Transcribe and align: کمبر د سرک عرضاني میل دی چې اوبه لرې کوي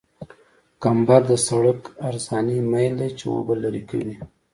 کمبر 0.83 1.21
د 1.29 1.31
سرک 1.45 1.81
عرضاني 2.07 2.59
میل 2.71 2.93
دی 2.99 3.09
چې 3.17 3.25
اوبه 3.33 3.53
لرې 3.63 3.81
کوي 3.89 4.15